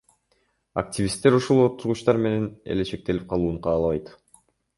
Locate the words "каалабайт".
3.69-4.11